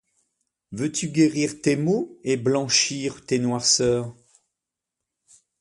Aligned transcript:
Veux-tu 0.71 1.09
guérir 1.09 1.61
tes 1.61 1.75
maux 1.75 2.17
et 2.23 2.35
blanchir 2.35 3.23
tes 3.23 3.37
noirceurs? 3.37 4.15